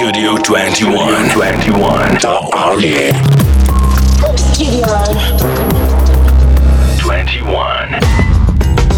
[0.00, 1.28] Studio 21.
[1.28, 2.14] 21.
[2.20, 3.12] The Army.
[4.34, 4.86] Studio.
[6.98, 7.79] 21.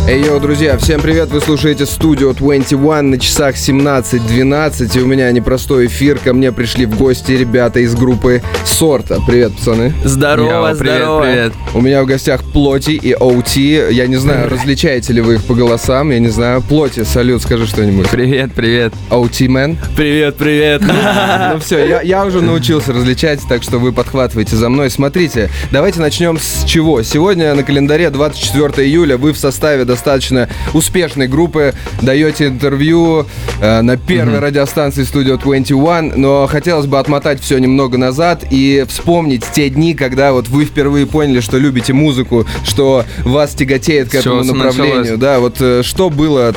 [0.08, 5.30] Эй, йоу, друзья, всем привет, вы слушаете студию 21 на часах 17.12, и у меня
[5.30, 9.20] непростой эфир, ко мне пришли в гости ребята из группы Сорта.
[9.24, 9.94] Привет, пацаны.
[10.04, 11.22] Здорово, Йоу, привет, здорово.
[11.22, 11.52] привет.
[11.72, 15.54] У меня в гостях Плоти и OT, я не знаю, различаете ли вы их по
[15.54, 16.62] голосам, я не знаю.
[16.62, 18.10] Плоти, салют, скажи что-нибудь.
[18.10, 18.92] Привет, привет.
[19.08, 19.76] OT, man.
[19.96, 20.82] Привет, привет.
[21.52, 24.90] Ну все, я, я уже научился различать, так что вы подхватываете за мной.
[24.90, 27.02] Смотрите, давайте начнем с чего.
[27.02, 33.26] Сегодня на календаре 24 июля вы в составе достаточно успешной группы даете интервью
[33.60, 39.44] э, на первой радиостанции Studio 21, но хотелось бы отмотать все немного назад и вспомнить
[39.52, 44.42] те дни, когда вот вы впервые поняли, что любите музыку, что вас тяготеет к этому
[44.44, 44.98] направлению.
[44.98, 45.20] началось?
[45.20, 46.54] Да, вот э, что было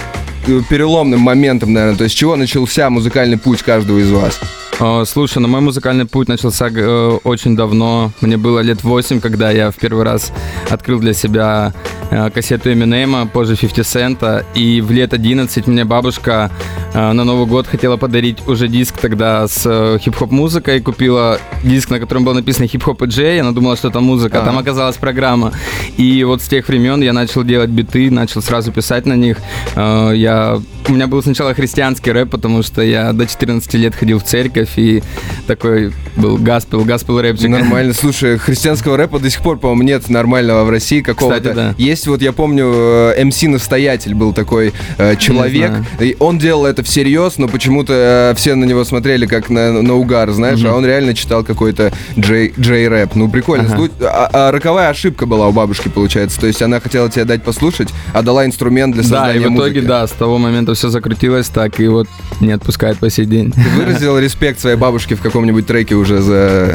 [0.48, 4.40] э, переломным моментом, наверное, то есть с чего начался музыкальный путь каждого из вас?
[4.78, 8.12] О, слушай, ну мой музыкальный путь начался э, очень давно.
[8.20, 10.34] Мне было лет 8, когда я в первый раз
[10.70, 11.74] открыл для себя
[12.12, 14.46] э, кассету Эминема, позже 50 Цента.
[14.54, 16.52] И в лет 11 мне бабушка
[16.94, 20.82] э, на Новый год хотела подарить уже диск тогда с хип-хоп музыкой.
[20.82, 23.40] Купила диск, на котором было написано хип-хоп и джей.
[23.40, 24.40] Она думала, что это музыка.
[24.40, 24.48] Ага.
[24.48, 25.54] Там оказалась программа.
[25.96, 29.38] И вот с тех времен я начал делать биты, начал сразу писать на них.
[29.78, 30.60] Я...
[30.88, 34.65] У меня был сначала христианский рэп, потому что я до 14 лет ходил в церковь
[34.76, 35.04] и
[35.48, 37.50] такой был гаспел, гаспел рэпчик.
[37.50, 37.94] Нормально.
[37.94, 41.54] Слушай, христианского рэпа до сих пор, по-моему, нет нормального в России какого-то.
[41.54, 41.76] Да.
[41.78, 42.72] Есть вот, я помню,
[43.16, 45.72] э, МС Настоятель был такой э, человек.
[46.00, 49.94] И он делал это всерьез, но почему-то э, все на него смотрели как на, на
[49.96, 53.66] угар, знаешь, а он реально читал какой-то джей, рэп Ну, прикольно.
[53.74, 53.90] Ага.
[54.02, 56.40] А, а роковая ошибка была у бабушки, получается.
[56.40, 59.54] То есть она хотела тебе дать послушать, а дала инструмент для Да, создания и в
[59.54, 59.80] итоге, музыки.
[59.82, 62.08] да, с того момента все закрутилось так, и вот
[62.42, 63.52] не отпускает по сей день.
[63.52, 66.34] Ты выразил респект своей бабушке в каком-нибудь треке уже за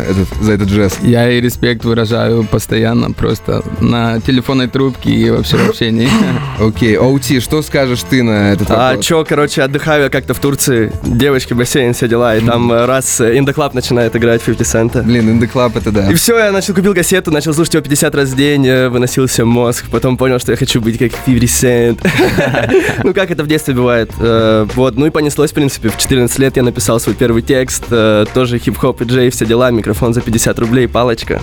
[0.09, 0.99] этот, за этот жест?
[1.03, 6.09] Я и респект выражаю постоянно, просто на телефонной трубке и вообще в общении.
[6.61, 9.05] Окей, Оути, что скажешь ты на этот А вопрос?
[9.05, 13.21] чё, короче, отдыхаю я как-то в Турции, девочки, бассейн, все дела, и там э, раз
[13.21, 15.03] э, Club начинает играть 50 цента.
[15.03, 16.11] Блин, Club это да.
[16.11, 19.45] И все, я начал, купил кассету, начал слушать его 50 раз в день, э, выносился
[19.45, 21.99] мозг, потом понял, что я хочу быть как 50 Cent.
[23.05, 24.11] Ну, как это в детстве бывает.
[24.19, 25.89] Вот, ну и понеслось, в принципе.
[25.89, 29.71] В 14 лет я написал свой первый текст, э, тоже хип-хоп и джей, все дела,
[29.71, 31.41] микрофон за 50 рублей, палочка.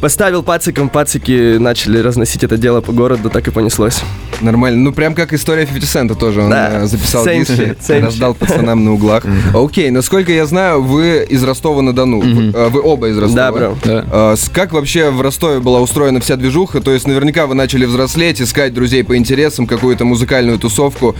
[0.00, 4.02] Поставил пациком, пацики начали разносить это дело по городу, так и понеслось.
[4.42, 4.78] Нормально.
[4.80, 6.42] Ну, прям как история 50 Цента тоже.
[6.42, 6.82] Он Да.
[6.82, 9.24] э, записал диски, раздал пацанам на углах.
[9.54, 12.20] Окей, насколько я знаю, вы из Ростова-на-Дону.
[12.20, 13.50] Вы, э, вы оба из Ростова.
[13.84, 14.36] Да, бро.
[14.52, 16.80] Как вообще в Ростове была устроена вся движуха?
[16.80, 21.16] То есть наверняка вы начали взрослеть, искать друзей по интересам, какую-то музыкальную тусовку,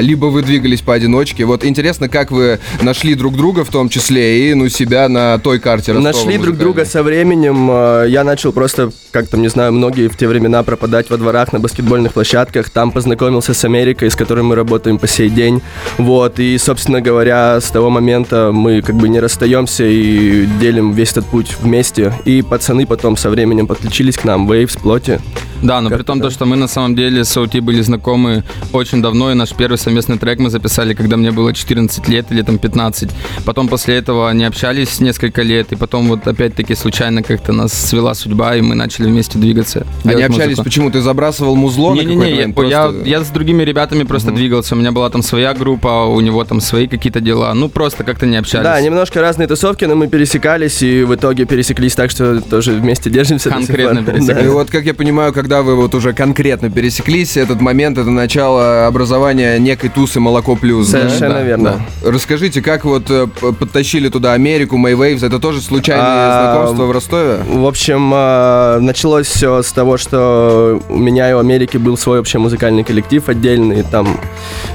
[0.00, 1.44] либо вы двигались поодиночке.
[1.44, 5.58] Вот интересно, как вы нашли друг друга в том числе и, ну, себя на той
[5.58, 7.68] карте Ростова Нашли друг друга со временем.
[7.70, 11.52] э, Я начал просто, как там, не знаю, многие в те времена пропадать во дворах
[11.52, 12.70] на баскетбольных площадках.
[12.70, 15.62] Там познакомился с Америкой, с которой мы работаем по сей день.
[15.98, 21.12] Вот, и, собственно говоря, с того момента мы как бы не расстаемся и делим весь
[21.12, 22.12] этот путь вместе.
[22.24, 25.20] И пацаны потом со временем подключились к нам, Waves, Плоти.
[25.64, 29.00] Да, но при том, то, что мы на самом деле с Аути были знакомы очень
[29.02, 32.58] давно, и наш первый совместный трек мы записали, когда мне было 14 лет или там
[32.58, 33.10] 15.
[33.46, 38.12] Потом после этого не общались несколько лет, и потом вот опять-таки случайно как-то нас свела
[38.14, 39.86] судьба, и мы начали вместе двигаться.
[40.04, 40.64] Они общались, музыку.
[40.64, 40.90] почему?
[40.90, 42.58] Ты забрасывал музло на Не-не-не, я, момент?
[42.58, 44.74] я, Просто- я с другими ребятами просто двигался.
[44.74, 47.54] У меня была там своя группа, у него там свои какие-то дела.
[47.54, 48.64] Ну, просто как-то не общались.
[48.64, 53.08] Да, немножко разные тусовки, но мы пересекались и в итоге пересеклись так, что тоже вместе
[53.08, 53.48] держимся.
[53.48, 54.26] Конкретно пересеклись.
[54.26, 54.40] Да.
[54.40, 58.86] И вот, как я понимаю, когда вы вот уже конкретно пересеклись, этот момент, это начало
[58.86, 60.88] образования некой тусы «Молоко плюс».
[60.88, 61.00] да?
[61.00, 61.80] Совершенно Да, верно.
[62.04, 67.38] Расскажите, как вот э, подтащили туда Америку, Maywaves, это тоже случайные А, знакомства в Ростове?
[67.46, 72.18] В общем, э, началось все с того, что у меня и у Америки был свой
[72.18, 73.82] вообще музыкальный коллектив отдельный.
[73.82, 74.18] Там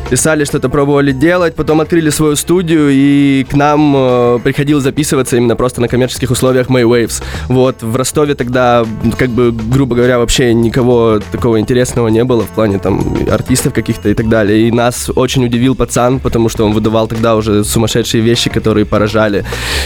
[0.09, 5.55] писали, что-то пробовали делать, потом открыли свою студию, и к нам э, приходил записываться именно
[5.55, 7.21] просто на коммерческих условиях May Waves.
[7.47, 8.85] Вот, в Ростове тогда,
[9.17, 14.09] как бы, грубо говоря, вообще никого такого интересного не было в плане там артистов каких-то
[14.09, 14.67] и так далее.
[14.67, 19.45] И нас очень удивил пацан, потому что он выдавал тогда уже сумасшедшие вещи, которые поражали.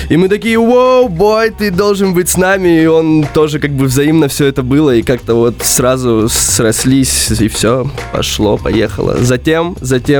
[0.09, 2.81] И мы такие, воу, бой, ты должен быть с нами.
[2.83, 7.47] И он тоже как бы взаимно все это было, и как-то вот сразу срослись, и
[7.47, 9.17] все, пошло, поехало.
[9.19, 10.12] Затем, затем,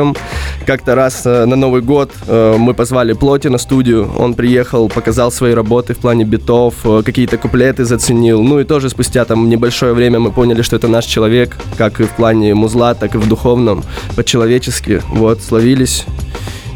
[0.66, 5.32] как-то раз э, на Новый год э, мы позвали Плоти на студию, он приехал, показал
[5.32, 8.42] свои работы в плане битов, э, какие-то куплеты заценил.
[8.42, 12.04] Ну и тоже спустя там небольшое время мы поняли, что это наш человек, как и
[12.04, 13.84] в плане музла, так и в духовном,
[14.16, 15.02] по-человечески.
[15.10, 16.06] Вот, словились.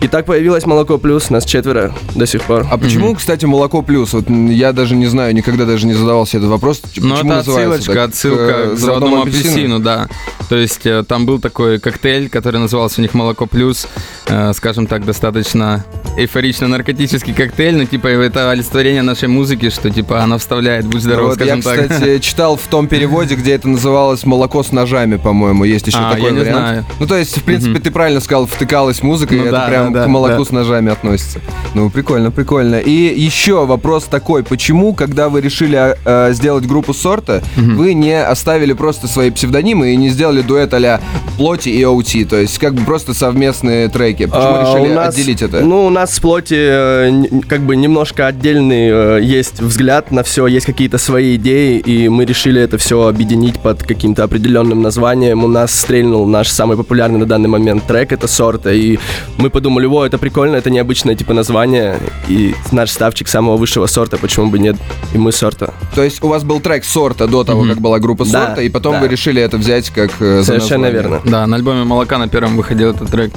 [0.02, 2.68] И так появилось «Молоко плюс», нас четверо до сих пор.
[2.70, 4.14] А почему, кстати, молоко плюс?
[4.14, 6.82] Вот я даже не знаю, никогда даже не задавался этот вопрос.
[6.98, 8.10] Ну, это отсылочка, так?
[8.10, 10.08] отсылка К, к заводному апельсину, да.
[10.50, 13.88] То есть э, там был такой коктейль, который назывался у них «Молоко плюс»,
[14.28, 15.84] э, скажем так, достаточно
[16.18, 21.40] эйфорично-наркотический коктейль, но типа это олицетворение нашей музыки, что типа она вставляет «Будь здоров», Вот
[21.46, 21.90] я, скажем так.
[21.90, 26.12] кстати, читал в том переводе, где это называлось молоко с ножами, по-моему, есть еще А,
[26.12, 26.58] такой я не вариант.
[26.58, 26.86] знаю.
[27.00, 29.94] Ну, то есть, в принципе, ты правильно сказал, втыкалась музыка, Ну и это да, прям
[29.94, 30.46] да, к молоку да.
[30.46, 31.40] с ножами относится.
[31.74, 32.78] Ну, прикольно, прикольно.
[32.78, 38.74] И еще вопрос такой, почему, когда вы решили э, сделать группу сорта, вы не оставили
[38.74, 41.00] просто свои псевдонимы и не сделали дуэт а
[41.38, 44.26] Плоти и OT, то есть как бы просто совместные треки?
[44.26, 45.62] Почему А, решили нас- отделить это?
[45.62, 48.90] Ну, у нас с плоти э, как бы немножко отдельный
[49.20, 53.60] э, есть взгляд на все, есть какие-то свои идеи, и мы решили это все объединить
[53.60, 55.44] под каким-то определенным названием.
[55.44, 58.98] У нас стрельнул наш самый популярный на данный момент трек, это сорта, и
[59.38, 61.98] мы подумали, о, это прикольно, это необычное типа название,
[62.28, 64.76] и наш ставчик самого высшего сорта, почему бы нет,
[65.14, 65.72] и мы сорта.
[65.94, 67.70] То есть у вас был трек сорта до того, Мгм.
[67.74, 69.02] как была группа Да, сорта, и потом да.
[69.02, 71.10] вы решили это взять как э, за Совершенно название.
[71.20, 71.22] верно.
[71.32, 73.32] Да, на альбоме «Молока» на первом выходил этот трек.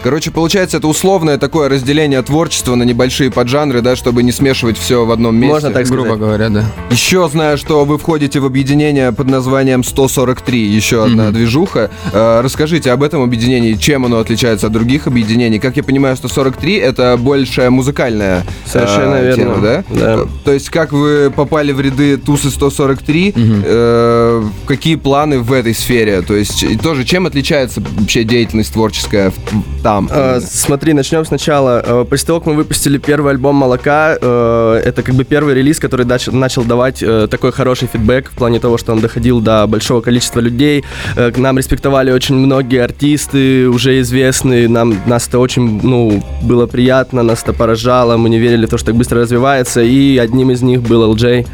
[0.00, 5.04] Короче, получается, это условное такое разделение творчества на небольшие поджанры, да, чтобы не смешивать все
[5.04, 5.54] в одном месте.
[5.54, 6.04] Можно так сказать.
[6.06, 6.64] Грубо говоря, да.
[6.90, 11.32] Еще знаю, что вы входите в объединение под названием 143, еще одна Мгм.
[11.32, 11.90] движуха.
[12.12, 15.58] Э, расскажите об этом объединении, чем оно отличается от других объединений.
[15.58, 19.34] Как я понимаю, 143 это больше музыкальная э, Совершенно верно.
[19.34, 19.84] тема, да?
[19.90, 20.14] Да.
[20.14, 23.62] Э, То есть, как вы попали в ряды Тусы 143, Мгм.
[23.64, 26.22] э, какие планы в этой сфере?
[26.28, 29.32] То есть, тоже, чем отличается вообще деятельность творческая
[29.82, 30.08] там?
[30.12, 31.82] А, смотри, начнем сначала.
[31.84, 35.78] Э, После того, как мы выпустили первый альбом «Молока», э, это как бы первый релиз,
[35.80, 39.66] который дач- начал давать э, такой хороший фидбэк в плане того, что он доходил до
[39.66, 40.84] большого количества людей.
[41.16, 44.68] Э, К нам респектовали очень многие артисты, уже известные.
[44.68, 48.18] Нам, нас это очень, ну, было приятно, нас это поражало.
[48.18, 49.80] Мы не верили в то, что так быстро развивается.
[49.82, 51.46] И одним из них был LJ,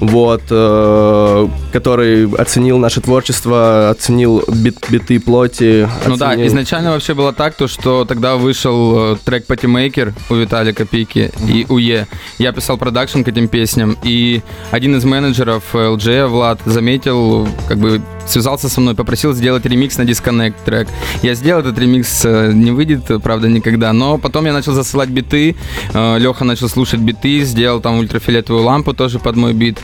[0.00, 5.88] вот, э, который оценил наше творчество, оценил бит, биты плоти.
[6.06, 10.34] Ну да, оценил- изначально вообще было так, то, что тогда вышел э, трек Патимейкер у
[10.34, 12.06] Виталика Пики и у Е.
[12.38, 17.78] Я писал продакшн к этим песням, и один из менеджеров э, LJ, Влад, заметил, как
[17.78, 20.88] бы связался со мной, попросил сделать ремикс на Disconnect трек.
[21.22, 25.08] Я сделал этот ремикс, э, не выйдет, э, правда, никогда, но потом я начал засылать
[25.08, 25.56] биты,
[25.92, 29.78] Леха начал слушать биты, сделал там ультрафиолетовую лампу тоже под мой бит,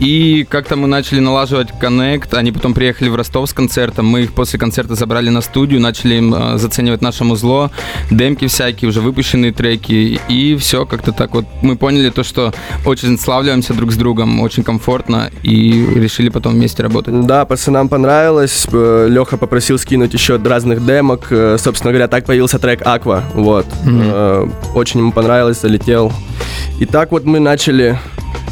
[0.00, 4.32] и как-то мы начали налаживать коннект, они потом приехали в Ростов с концертом, мы их
[4.32, 7.70] после концерта забрали на студию, начали им э, заценивать наше музло,
[8.10, 11.46] демки всякие, уже выпущенные треки, и все, как-то так вот.
[11.62, 12.52] Мы поняли то, что
[12.84, 17.26] очень славливаемся друг с другом, очень комфортно, и решили потом вместе работать.
[17.26, 18.66] Да, пацанам понравилось.
[18.72, 21.26] Леха попросил скинуть еще разных демок.
[21.30, 23.22] Э, Собственно говоря, так появился трек Аква.
[23.34, 23.66] Вот.
[23.86, 26.12] Э, Очень ему понравилось, залетел.
[26.80, 27.98] И так вот мы начали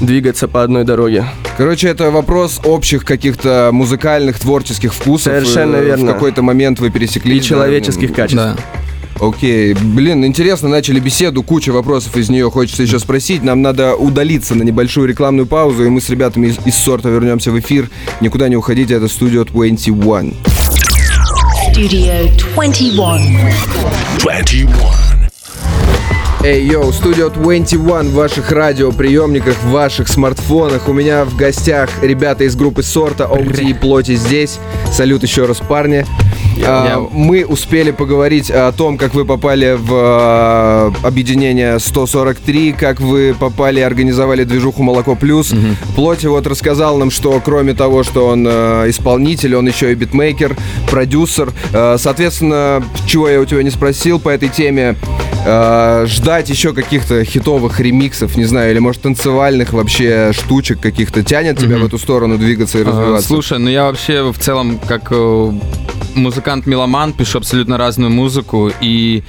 [0.00, 1.24] двигаться по одной дороге.
[1.56, 5.32] Короче, это вопрос общих каких-то музыкальных, творческих вкусов.
[5.32, 6.10] Совершенно Э, верно.
[6.10, 7.44] В какой-то момент вы пересеклись.
[7.44, 8.36] И человеческих да, качеств.
[8.44, 8.56] Да.
[9.20, 9.74] Окей.
[9.74, 13.42] Блин, интересно, начали беседу, куча вопросов из нее хочется еще спросить.
[13.42, 17.50] Нам надо удалиться на небольшую рекламную паузу, и мы с ребятами из, из сорта вернемся
[17.50, 17.90] в эфир.
[18.20, 20.34] Никуда не уходите, это студио 21.
[21.74, 23.52] Studio 21.
[24.20, 25.09] 21.
[26.42, 30.88] Эй, йоу, студио 21 в ваших радиоприемниках, в ваших смартфонах.
[30.88, 34.58] У меня в гостях ребята из группы Сорта, OT и Плоти здесь.
[34.90, 36.06] Салют еще раз, парни.
[36.66, 43.36] А, мы успели поговорить о том, как вы попали в а, объединение 143, как вы
[43.38, 45.52] попали и организовали движуху «Молоко плюс».
[45.94, 50.56] Плоти вот рассказал нам, что кроме того, что он э, исполнитель, он еще и битмейкер,
[50.90, 51.52] продюсер.
[51.74, 54.96] Э, соответственно, чего я у тебя не спросил по этой теме,
[55.44, 61.58] э, ждать еще каких-то хитовых ремиксов, не знаю, или может танцевальных вообще штучек каких-то тянет
[61.58, 61.84] тебя Мгм.
[61.84, 63.26] в эту сторону двигаться и развиваться?
[63.28, 65.52] Слушай, ну я вообще в целом как э,
[66.14, 69.22] музыкант-меломан пишу абсолютно разную музыку и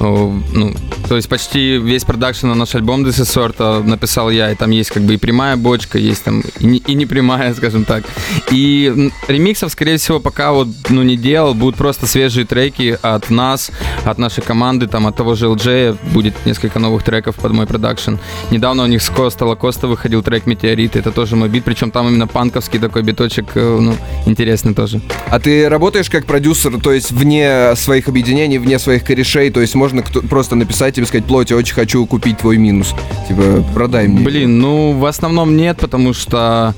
[0.00, 0.74] ну,
[1.08, 4.70] то есть почти весь продакшн на наш альбом This is Sort написал я, и там
[4.70, 8.04] есть как бы и прямая бочка, есть там и не, и не прямая, скажем так.
[8.50, 13.70] И ремиксов, скорее всего, пока вот ну не делал, будут просто свежие треки от нас,
[14.04, 18.16] от нашей команды, там от того же LJ будет несколько новых треков под мой продакшн.
[18.50, 22.08] Недавно у них с Коста Лакоста выходил трек Метеорит, это тоже мой бит, причем там
[22.08, 25.00] именно панковский такой биточек, э, ну, интересный тоже.
[25.30, 29.74] А ты работаешь как продюсер, то есть вне своих объединений, вне своих корешей, то есть
[29.74, 32.94] можно просто написать тебе, сказать, Плоти, очень хочу купить твой минус.
[33.26, 34.24] Типа, продай мне.
[34.24, 36.74] Блин, ну в основном нет, потому что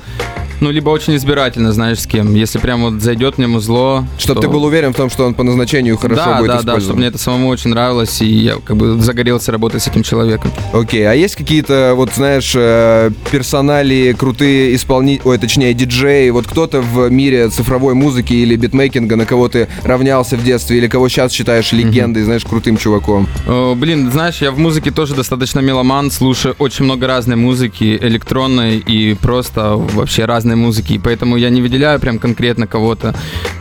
[0.60, 2.34] Ну, либо очень избирательно, знаешь, с кем.
[2.34, 4.06] Если прям вот зайдет мне музло...
[4.18, 6.54] Чтобы то- ты был уверен в том, что он по назначению хорошо да, будет да,
[6.54, 6.82] да, использован.
[6.82, 10.50] чтобы мне это самому очень нравилось, и я как бы загорелся работать с этим человеком.
[10.72, 16.80] Окей, а есть какие-то, вот знаешь, э, персонали, крутые исполнители, ой, точнее, диджеи, вот кто-то
[16.80, 21.32] в мире цифровой музыки или битмейкинга, на кого ты равнялся в детстве, или кого сейчас
[21.32, 23.26] считаешь легендой, знаешь, крутым чуваком?
[23.48, 28.78] О, блин, знаешь, я в музыке тоже достаточно меломан, слушаю очень много разной музыки, электронной
[28.78, 33.14] и просто вообще разной музыки, и поэтому я не выделяю прям конкретно кого-то,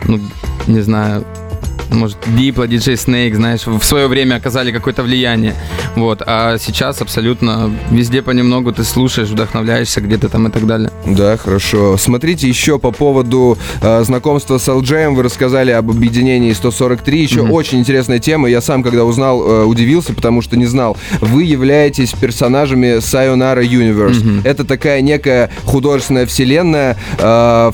[0.06, 0.20] ну,
[0.66, 1.24] не знаю,
[1.90, 5.54] может, Diplo, DJ Snake, знаешь, в свое время оказали какое-то влияние.
[5.96, 6.22] Вот.
[6.26, 10.90] А сейчас абсолютно везде понемногу ты слушаешь, вдохновляешься где-то там и так далее.
[11.06, 11.96] Да, хорошо.
[11.96, 17.22] Смотрите, еще по поводу э, знакомства с LJ, вы рассказали об объединении 143.
[17.22, 18.48] Еще очень интересная тема.
[18.48, 20.96] Я сам, когда узнал, э, удивился, потому что не знал.
[21.20, 24.42] Вы являетесь персонажами Sayonara Universe.
[24.44, 27.22] Это такая некая художественная вселенная, э,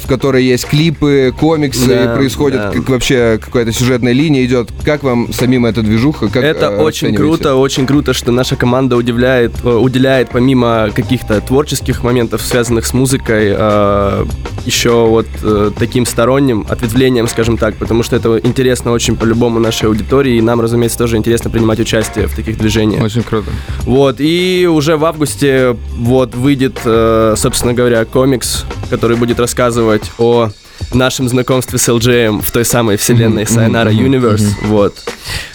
[0.01, 2.71] в которой есть клипы, комиксы, Да, происходит да.
[2.71, 4.71] как вообще какая-то сюжетная линия идет.
[4.85, 6.29] Как вам самим эта движуха?
[6.29, 7.17] Как, это э, очень оцениваете?
[7.17, 12.95] круто, очень круто, что наша команда удивляет, э, уделяет помимо каких-то творческих моментов, связанных с
[12.95, 14.27] музыкой, э,
[14.65, 19.89] еще вот э, таким сторонним ответвлением, скажем так, потому что это интересно очень по-любому нашей
[19.89, 23.03] аудитории, и нам, разумеется, тоже интересно принимать участие в таких движениях.
[23.03, 23.51] Очень круто.
[23.83, 30.51] Вот, и уже в августе вот выйдет, э, собственно говоря, комикс, который будет рассказывать о
[30.93, 34.45] нашем знакомстве с LJM в той самой вселенной Sayonara Universe.
[34.65, 34.95] Вот.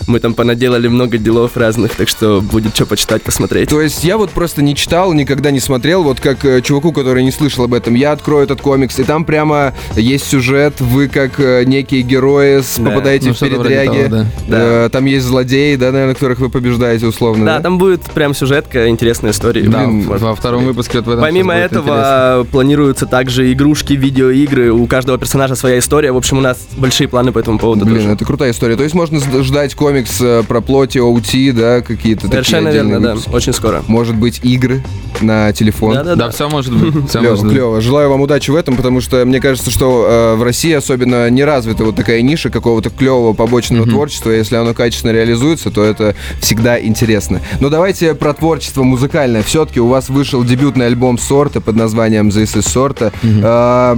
[0.07, 3.69] Мы там понаделали много делов разных, так что будет что почитать, посмотреть.
[3.69, 7.23] То есть я вот просто не читал, никогда не смотрел, вот как э, чуваку, который
[7.23, 11.39] не слышал об этом, я открою этот комикс, и там прямо есть сюжет, вы как
[11.39, 12.89] э, некие герои с- Да.
[12.89, 16.49] попадаете Ну, в что-то вроде передряги, того, Э, там есть злодеи, да, наверное, которых вы
[16.49, 19.61] побеждаете условно, Да, там будет прям сюжетка, интересная история.
[19.63, 24.71] Да, Блин, во втором выпуске вот в этом Помимо будет этого планируются также игрушки, видеоигры.
[24.71, 26.11] У каждого персонажа своя история.
[26.11, 28.09] В общем, у нас большие планы по этому поводу Блин, тоже.
[28.11, 28.75] это крутая история.
[28.75, 33.07] То есть можно ждать комикс э, про плоти, OT, да, какие-то такие Совершенно отдельные верно,
[33.07, 33.13] да.
[33.15, 33.35] выпуски.
[33.35, 33.83] Очень скоро.
[33.87, 34.83] Может быть, игры
[35.21, 35.93] на телефон.
[35.95, 36.27] Да-да-да.
[36.27, 37.09] Да, все может быть.
[37.09, 37.53] Все Клево, может быть.
[37.53, 37.81] клево.
[37.81, 41.43] Желаю вам удачи в этом, потому что мне кажется, что э, в России особенно не
[41.43, 44.31] развита вот такая ниша какого-то клевого побочного творчества.
[44.31, 47.41] Если оно качественно реализуется, то это всегда интересно.
[47.59, 49.43] Но давайте про творчество музыкальное.
[49.43, 53.11] Все-таки у вас вышел дебютный альбом Сорта под названием This is Сорта.
[53.23, 53.95] Э,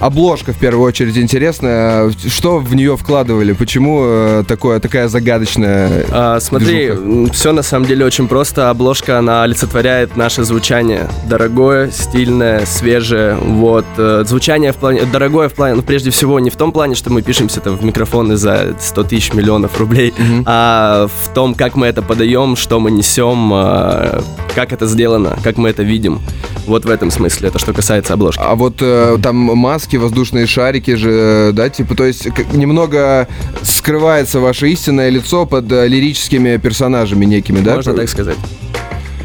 [0.00, 2.10] обложка в первую очередь интересная.
[2.28, 3.52] Что в нее вкладывали?
[3.52, 7.32] Почему э, такое, такая загадочная А, смотри, движуха?
[7.32, 8.70] все на самом деле очень просто.
[8.70, 11.08] Обложка, она олицетворяет наше звучание.
[11.28, 13.34] Дорогое, стильное, свежее.
[13.36, 13.84] Вот.
[13.96, 15.02] э, Звучание в плане...
[15.12, 15.74] Дорогое в плане...
[15.76, 19.04] Ну, прежде всего, не в том плане, что мы пишемся там в микрофоны за 100
[19.04, 20.12] тысяч миллионов рублей,
[20.46, 24.20] а в том, как мы это подаем, что мы несем, э,
[24.54, 26.20] как это сделано, как мы это видим.
[26.66, 28.40] Вот в этом смысле, это что касается обложки.
[28.44, 33.26] А вот э, там маски, воздушные шарики же, э, да, типа, то есть как- немного
[33.62, 37.76] скрывается ваше истинное лицо под э, лирическими персонажами некими, да?
[37.76, 38.36] Можно так сказать.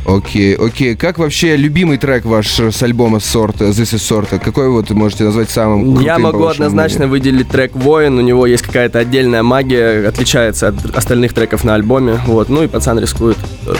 [0.05, 0.95] Окей, окей.
[0.97, 4.37] Как вообще любимый трек ваш э, с альбома Сорта, This is Сорта?
[4.37, 7.11] Какой вот вы можете назвать самым крутым, Я могу однозначно мнению?
[7.11, 8.17] выделить трек «Воин».
[8.17, 12.19] У него есть какая-то отдельная магия, отличается от остальных треков на альбоме.
[12.27, 12.49] Вот.
[12.49, 13.79] Ну и «Пацан рискует» тоже.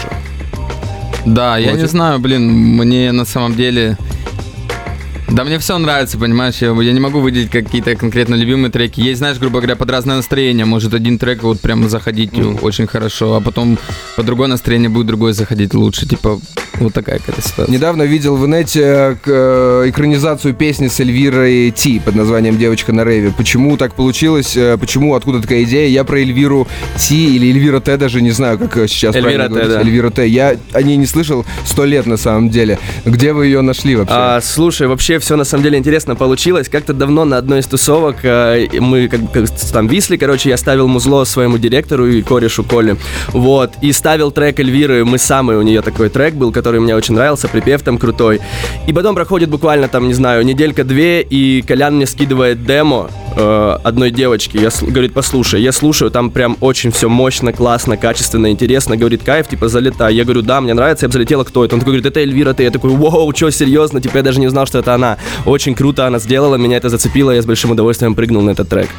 [1.25, 1.80] Да, я Вот.
[1.82, 3.98] не знаю, блин, мне на самом деле...
[5.34, 9.02] Да мне все нравится, понимаешь, я, я не могу выделить какие-то конкретно любимые треки.
[9.02, 10.66] Есть, знаешь, грубо говоря, под разное настроение.
[10.66, 13.80] Может один трек вот прям заходить очень хорошо, а потом
[14.16, 16.08] по другое настроение будет другой заходить лучше.
[16.08, 16.40] Типа,
[16.80, 17.72] вот такая какая-то ситуация.
[17.74, 23.03] Недавно видел в инете э, э, экранизацию песни с Эльвирой Ти под названием «Девочка на
[23.03, 23.32] рейве».
[23.36, 24.56] Почему так получилось?
[24.58, 25.15] э, Почему?
[25.15, 25.88] Откуда такая идея?
[25.88, 29.53] Я про Эльвиру Ти или Эльвира Т даже не знаю, как сейчас Эльвира правильно Т,
[29.53, 29.74] говорить.
[29.75, 29.82] да.
[29.82, 30.27] Эльвира Т.
[30.27, 32.80] Я о ней не слышал сто лет на самом деле.
[33.06, 34.13] Где вы ее нашли вообще?
[34.15, 36.70] А, слушай, вообще все на самом деле интересно получилось.
[36.70, 41.24] Как-то давно на одной из тусовок мы как как там висли, короче, я ставил музло
[41.25, 42.98] своему директору и корешу Коле.
[43.30, 43.74] Вот.
[43.82, 45.06] И ставил трек Эльвиры.
[45.06, 48.41] Мы самый у нее такой трек был, который мне очень нравился, припев там крутой.
[48.88, 54.12] И потом проходит буквально там, не знаю, неделька-две, и Колян мне скидывает демо э, одной
[54.12, 54.58] девочки.
[54.58, 58.98] Я говорит, послушай, я слушаю, там прям очень все мощно, классно, качественно, интересно.
[58.98, 60.16] Говорит, кайф, типа, залетай.
[60.16, 61.75] Я говорю, да, мне нравится, я бы залетела, кто это?
[61.75, 62.63] Он такой говорит, это Эльвира, ты.
[62.63, 64.02] Я такой, вау, что, серьезно?
[64.02, 65.18] Типа, я даже не знал, что это она.
[65.46, 68.90] Очень круто она сделала, меня это зацепило, я с большим удовольствием прыгнул на этот трек.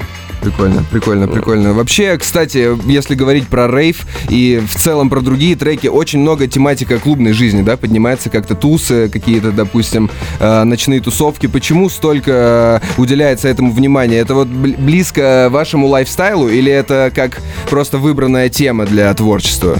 [0.44, 1.72] Прикольно, прикольно, прикольно.
[1.72, 6.98] Вообще, кстати, если говорить про рейв и в целом про другие треки, очень много тематика
[6.98, 10.10] клубной жизни, да, поднимается как-то тусы, какие-то, допустим,
[10.40, 11.46] э, ночные тусовки.
[11.46, 14.23] Почему столько э, уделяется этому внимания?
[14.24, 19.76] Это вот бл- близко вашему лайфстайлу или это как просто выбранная тема для творчества?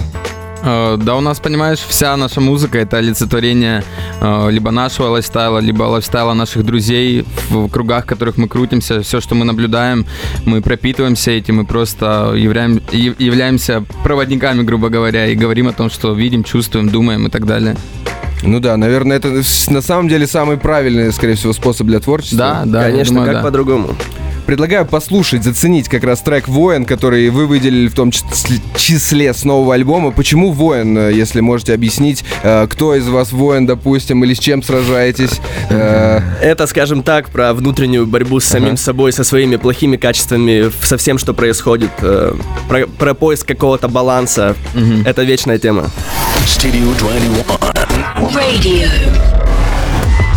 [0.62, 3.82] Э, Да, у нас, понимаешь, вся наша музыка это олицетворение
[4.20, 9.00] э, либо нашего лайфстайла, либо лайфстайла наших друзей в кругах, в которых мы крутимся.
[9.00, 10.04] Все, что мы наблюдаем,
[10.44, 15.88] мы пропитываемся этим, мы просто являем- яв- являемся проводниками, грубо говоря, и говорим о том,
[15.88, 17.76] что видим, чувствуем, думаем и так далее.
[18.46, 22.38] Ну да, наверное, это на самом деле самый правильный, скорее всего, способ для творчества.
[22.38, 23.42] Да, да, Конечно, думаю, как да.
[23.42, 23.88] по-другому.
[24.46, 29.44] Предлагаю послушать, заценить как раз трек «Воин», который вы выделили в том чис- числе с
[29.44, 30.10] нового альбома.
[30.10, 34.62] Почему «Воин», э, если можете объяснить, э, кто из вас воин, допустим, или с чем
[34.62, 35.40] сражаетесь?
[35.70, 38.76] Э, Это, скажем так, про внутреннюю борьбу с самим Ага.
[38.76, 41.90] собой, со своими плохими качествами, со всем, что происходит,
[42.68, 44.54] про, про поиск какого-то баланса.
[45.06, 45.86] Это вечная тема.
[46.44, 47.32] Studio 21.
[48.34, 49.33] Radio.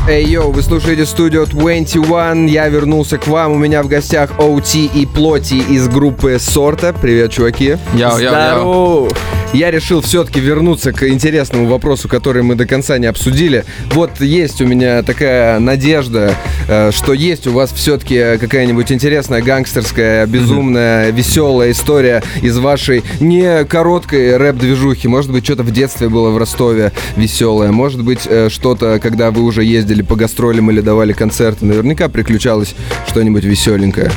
[0.10, 4.90] Эй, йоу, вы слушаете студию 21, я вернулся к вам, у меня в гостях OT
[4.96, 6.94] и Плоти из группы Сорта.
[6.94, 7.76] Привет, чуваки.
[7.94, 9.10] Яу, яу, яу.
[9.54, 13.64] Я решил все-таки вернуться к интересному вопросу, который мы до конца не обсудили.
[13.92, 16.36] Вот есть у меня такая надежда,
[16.68, 23.64] э, что есть у вас все-таки какая-нибудь интересная гангстерская, безумная, веселая история из вашей не
[23.64, 25.08] короткой рэп-движухи.
[25.08, 27.72] Может быть, что-то в детстве было в Ростове веселое.
[27.72, 31.66] Может быть, э, что-то, когда вы уже ездили по гастролям или давали концерты.
[31.66, 32.76] Наверняка приключалось
[33.08, 34.12] что-нибудь веселенькое.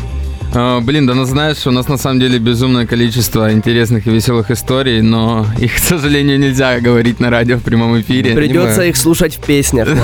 [0.53, 4.51] Э, Блин, да ну знаешь, у нас на самом деле безумное количество интересных и веселых
[4.51, 8.35] историй, но их, к сожалению, нельзя говорить на радио в прямом эфире.
[8.35, 8.89] Придется понимаю.
[8.91, 9.89] их слушать в песнях.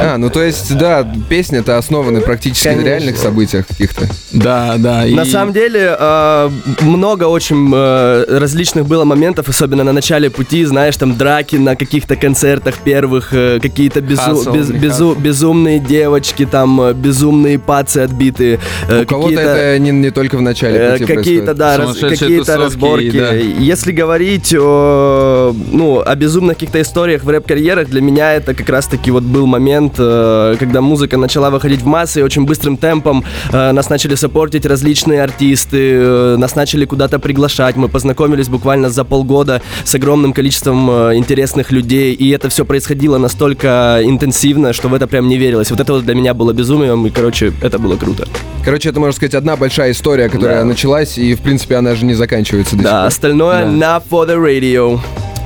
[0.00, 4.08] А, ну то есть, да, песня-то основаны практически на реальных событиях каких-то.
[4.32, 5.04] Да, да.
[5.06, 10.96] На самом деле, э, много очень э, различных было моментов, особенно на начале пути, знаешь,
[10.96, 18.58] там драки на каких-то концертах первых, э, какие-то безумные девочки, там безумные пацы отбитые.
[18.88, 21.56] э, У кого-то какие-то- это не, не только в начале Э, пути какие-то, происходит.
[21.56, 23.18] да, раз- какие-то разборки.
[23.18, 23.32] да.
[23.34, 29.10] Если говорить о, ну, о безумных каких-то историях в рэп-карьерах, для меня это как раз-таки
[29.10, 33.72] вот был момент, э, когда музыка начала выходить в массы, и очень быстрым темпом э,
[33.72, 39.62] нас начали саппортить различные артисты, э, нас начали куда-то приглашать, мы познакомились буквально за полгода
[39.84, 45.06] с огромным количеством э, интересных людей, и это все происходило настолько интенсивно, что в это
[45.06, 45.70] прям не верилось.
[45.70, 48.26] Вот это вот для меня было безумием, и, короче, это было круто.
[48.64, 50.64] Короче, это, можно сказать, одна большая история, которая Да.
[50.64, 53.06] началась, и, в принципе, она же не заканчивается до сих Да, пор.
[53.08, 55.00] остальное на for the radio.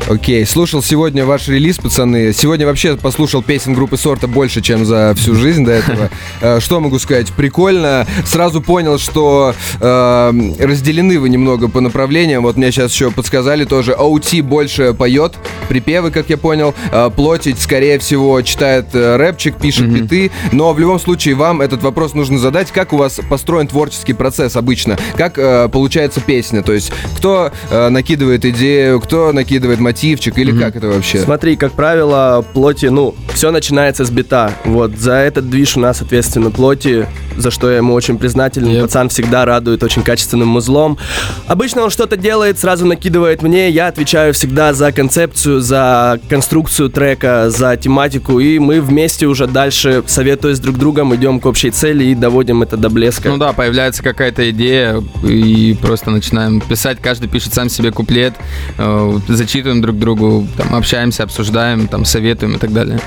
[0.08, 2.32] Окей, слушал сегодня ваш релиз, пацаны.
[2.32, 6.08] Сегодня вообще послушал песен группы Сорта больше, чем за всю жизнь до этого.
[6.40, 7.32] Э, Что могу сказать?
[7.32, 8.06] Прикольно.
[8.24, 12.44] Сразу понял, что э, разделены вы немного по направлениям.
[12.44, 13.92] Вот мне сейчас еще подсказали тоже.
[13.92, 15.34] OT больше поет,
[15.68, 16.74] припевы, как я понял.
[16.92, 20.30] Э, Плотить, скорее всего, читает рэпчик, пишет биты.
[20.52, 22.70] Но в любом случае вам этот вопрос нужно задать.
[22.70, 24.96] Как у вас построен творческий процесс обычно?
[25.16, 26.62] Как э, получается песня?
[26.62, 31.18] То есть кто э, накидывает идею, кто накидывает мотивчик или как это вообще?
[31.18, 34.52] Смотри, как правило, плоти, ну, все начинается с бита.
[34.64, 37.06] Вот, за этот движ у нас, соответственно, плоти,
[37.36, 38.68] за что я ему очень признателен.
[38.68, 38.82] Yep.
[38.82, 40.98] Пацан всегда радует очень качественным музлом.
[41.46, 43.70] Обычно он что-то делает, сразу накидывает мне.
[43.70, 48.38] Я отвечаю всегда за концепцию, за конструкцию трека, за тематику.
[48.38, 52.76] И мы вместе уже дальше, советуясь друг другом, идем к общей цели и доводим это
[52.76, 53.28] до блеска.
[53.30, 56.98] Ну да, появляется какая-то идея, и просто начинаем писать.
[57.00, 58.34] Каждый пишет сам себе куплет,
[58.78, 62.98] э, зачитываем друг другу, там, общаемся, обсуждаем, там, советуем и так далее.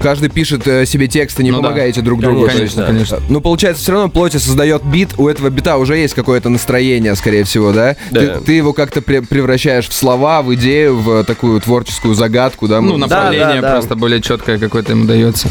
[0.00, 1.64] Каждый пишет э, себе тексты, не Ну да.
[1.68, 2.46] помогаете друг другу.
[2.46, 3.20] Конечно, конечно.
[3.28, 7.44] Ну, получается, все равно Плоти создает бит, у этого бита уже есть какое-то настроение, скорее
[7.44, 7.96] всего, да?
[8.10, 8.20] Да.
[8.20, 12.80] Ты, ты его как-то пре- превращаешь в слова, в идею, в такую творческую загадку, да?
[12.80, 13.72] Ну, можно да, направление да.
[13.72, 15.48] просто более четкое какое-то ему дается.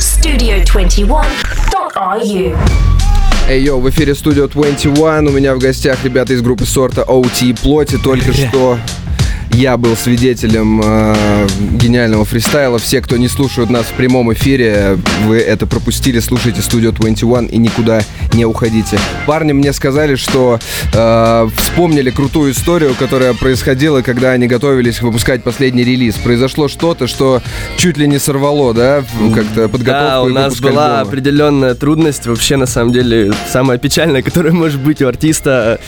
[0.00, 2.56] Studio21.ru.
[3.48, 5.26] Эй, йоу, в эфире студио 21.
[5.26, 7.98] У меня в гостях ребята из группы сорта OT и Плоти.
[7.98, 8.78] Только что
[9.52, 12.78] я был свидетелем э, гениального фристайла.
[12.78, 16.20] Все, кто не слушают нас в прямом эфире, вы это пропустили.
[16.20, 18.98] Слушайте студио 21 и никуда не уходите.
[19.26, 20.58] Парни мне сказали, что
[20.94, 26.14] э, вспомнили крутую историю, которая происходила, когда они готовились выпускать последний релиз.
[26.14, 27.42] Произошло что-то, что
[27.76, 31.00] чуть ли не сорвало, да, как-то подготовку Да, у нас была альбома.
[31.00, 35.80] определенная трудность, вообще на самом деле самая печальная, которая может быть у артиста.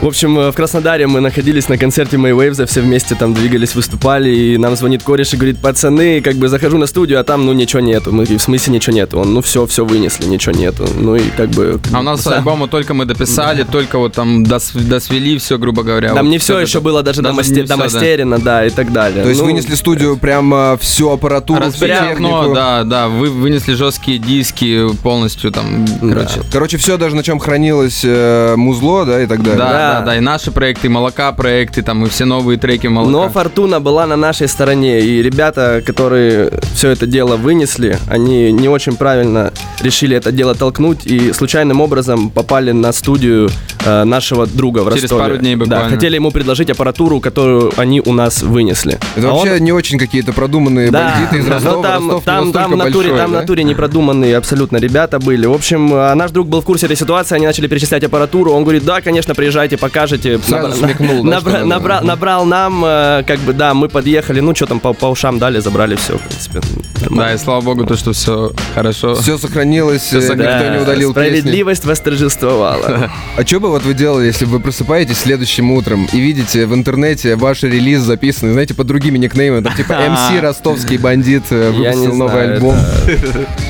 [0.00, 4.30] В общем, э, в Краснодаре мы находились на концерте Waves, все вместе там двигались, выступали,
[4.30, 7.52] и нам звонит кореш и говорит, пацаны, как бы захожу на студию, а там, ну,
[7.52, 8.12] ничего нету.
[8.12, 9.18] Мы в смысле ничего нету?
[9.18, 10.86] Он, ну, все, все вынесли, ничего нету.
[10.98, 11.80] Ну, и как бы...
[11.92, 12.36] А у нас Да.
[12.36, 16.14] альбому только мы дописали, только вот там дос- досвели все, грубо говоря.
[16.14, 16.84] Там Вот не все еще это.
[16.84, 17.76] было даже, Даже домасте- не всё, да.
[17.76, 18.66] домастерено, да.
[18.66, 19.22] и так далее.
[19.22, 22.54] То есть Ну, вынесли студию прямо всю аппаратуру, всю Разбили окно, технику.
[22.54, 26.40] да, да, вы вынесли жесткие диски полностью там, короче.
[26.52, 29.58] Короче, все даже на чем хранилось э, музло, да, и так далее.
[29.58, 29.98] Да, Да.
[30.00, 33.10] да, да, и наши проекты, и молока проекты, там, и все новые треки фабрики молока.
[33.12, 38.68] Но фортуна была на нашей стороне, и ребята, которые все это дело вынесли, они не
[38.68, 43.48] очень правильно решили это дело толкнуть и случайным образом попали на студию
[43.84, 45.22] э, нашего друга в Через Ростове.
[45.22, 45.88] пару дней буквально.
[45.88, 48.98] Да, хотели ему предложить аппаратуру, которую они у нас вынесли.
[49.16, 51.82] Это А он- вообще не очень какие-то продуманные да, бандиты из но Ростова.
[51.82, 53.40] там, Ростов не там, там, в натуре, большой, там да?
[53.40, 55.46] натуре непродуманные абсолютно ребята были.
[55.46, 58.52] В общем, а наш друг был в курсе этой ситуации, они начали перечислять аппаратуру.
[58.52, 60.38] Он говорит, да, конечно, приезжайте, покажете.
[60.38, 64.54] Сразу Набра- смекнул, да, набра- набра- набрал нам, э, как бы, да, мы подъехали, ну,
[64.54, 66.60] что там, по, по ушам дали, забрали все, в принципе.
[67.00, 67.24] нормально.
[67.28, 69.14] Да, и слава богу, то, что все хорошо.
[69.16, 70.60] Все сохранилось, Всё э, сохранилось.
[70.62, 71.40] никто не удалил песни.
[71.40, 73.10] Справедливость восторжествовала.
[73.36, 76.74] А что бы вот вы делали, если бы вы просыпаетесь следующим утром и видите в
[76.74, 82.14] интернете ваш релиз записанный, знаете, под другими никнеймами, там типа MC Ростовский бандит э, выпустил
[82.14, 82.76] новый альбом.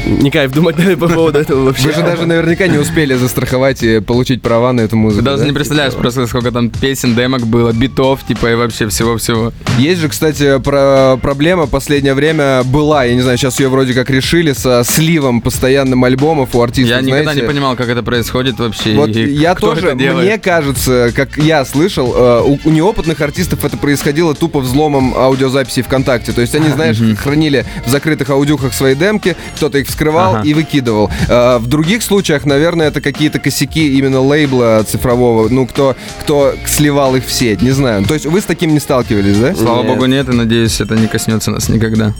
[0.06, 1.88] Не кайф думать по поводу этого вообще.
[1.88, 5.24] Вы же даже наверняка не успели застраховать и получить права на эту Ты музыку.
[5.24, 5.44] даже да?
[5.46, 9.52] не представляешь просто, сколько там песен, демок было, битов, типа, и вообще всего-всего.
[9.78, 14.10] Есть же, кстати, про- проблема последнее время была, я не знаю, сейчас ее вроде как
[14.10, 17.42] решили, со сливом постоянным альбомов у артистов, Я никогда знаете.
[17.42, 18.94] не понимал, как это происходит вообще.
[18.94, 24.34] Вот я тоже, мне кажется, как я слышал, э, у, у неопытных артистов это происходило
[24.34, 26.32] тупо взломом аудиозаписей ВКонтакте.
[26.32, 30.46] То есть они, знаешь, хранили в закрытых аудюхах свои демки, кто-то их вскрывал Ага.
[30.48, 31.10] и выкидывал.
[31.28, 37.16] Э, в других случаях, наверное, это какие-то косяки именно лейбла цифрового, ну, кто, кто сливал
[37.16, 38.04] их в сеть, не знаю.
[38.04, 39.54] То есть вы с таким не сталкивались, да?
[39.54, 39.86] Слава Нет.
[39.92, 42.12] богу, нет, и надеюсь, это не коснется нас никогда.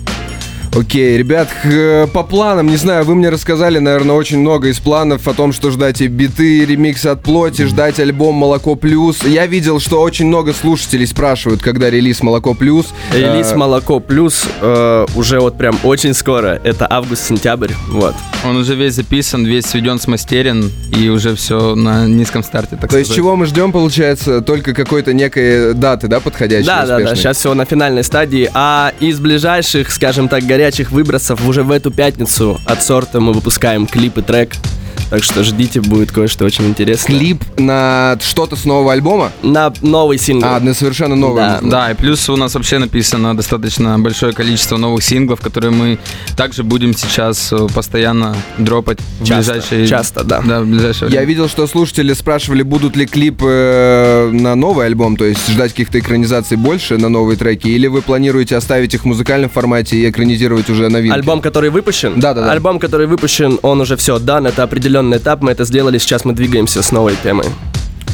[0.75, 5.29] Окей, ребят, х- по планам, не знаю, вы мне рассказали, наверное, очень много из планов
[5.29, 9.23] о том, что ждать и биты, ремиксы от плоти, ждать альбом «Молоко плюс».
[9.23, 12.87] Я видел, что очень много слушателей спрашивают, когда релиз «Молоко плюс».
[13.15, 16.59] Релиз Э, «Молоко плюс» э, уже вот прям очень скоро.
[16.65, 17.73] Это август-сентябрь.
[17.89, 18.15] Вот.
[18.47, 22.97] Он уже весь записан, весь сведен, смастерен, и уже все на низком старте, так То
[22.97, 23.17] есть сказать.
[23.17, 27.17] чего мы ждем, получается, только какой-то некой даты, да, подходящей, Да, да, да, успешной?
[27.17, 28.49] сейчас все на финальной стадии.
[28.55, 33.87] А из ближайших, скажем так, горячих выбросов уже в эту пятницу от сорта мы выпускаем
[33.87, 34.53] клип и трек.
[35.13, 37.19] Так что ждите, будет кое-что очень интересное.
[37.19, 39.31] Клип на что-то с нового альбома?
[39.43, 40.47] На новый сингл.
[40.47, 41.43] А, на совершенно новый.
[41.43, 41.61] Да.
[41.61, 45.99] Да, и плюс у нас вообще написано достаточно большое количество новых синглов, которые мы
[46.35, 49.87] также будем сейчас э, постоянно дропать в Часто, ближайшие...
[49.87, 50.41] часто, да.
[50.43, 51.27] Да, в ближайшее Я время.
[51.27, 55.99] видел, что слушатели спрашивали, будут ли клипы э, на новый альбом, то есть ждать каких-то
[55.99, 60.71] экранизаций больше на новые треки, или вы планируете оставить их в музыкальном формате и экранизировать
[60.71, 61.15] уже новинки?
[61.15, 62.19] Альбом, который выпущен?
[62.19, 62.51] Да-да-да.
[62.51, 64.63] Альбом, который выпущен, он уже все дан, это
[65.03, 67.47] определенный этап, мы это сделали, сейчас мы двигаемся с новой темой.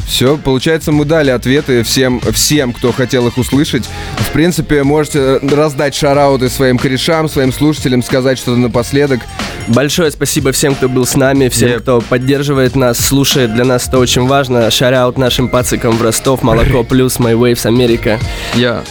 [0.07, 3.83] Все, получается, мы дали ответы всем, всем, кто хотел их услышать.
[4.17, 9.19] В принципе, можете раздать шарауты своим корешам, своим слушателям, сказать что-то напоследок.
[9.67, 11.79] Большое спасибо всем, кто был с нами, всем, Yep.
[11.81, 13.53] кто поддерживает нас, слушает.
[13.53, 14.71] Для нас это очень важно.
[14.71, 18.19] Шараут нашим пацикам в Ростов, Молоко Плюс, My Waves Америка.
[18.55, 18.83] Я...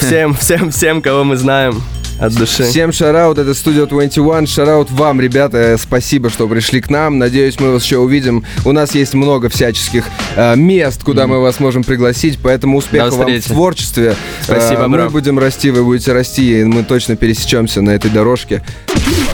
[0.00, 1.80] Всем, всем, всем, кого мы знаем
[2.22, 2.62] от души.
[2.62, 4.46] Всем шараут, это Studio 21.
[4.46, 5.56] Шараут вам, ребята.
[5.58, 7.18] Э, спасибо, что пришли к нам.
[7.18, 8.44] Надеюсь, мы вас еще увидим.
[8.64, 10.04] У нас есть много всяческих
[10.36, 11.26] э, мест, куда mm.
[11.26, 12.38] мы вас можем пригласить.
[12.40, 14.10] Поэтому успехов вам в творчестве.
[14.10, 15.10] Э, спасибо, э, Мы бро.
[15.10, 16.60] будем расти, вы будете расти.
[16.60, 18.62] И мы точно пересечемся на этой дорожке.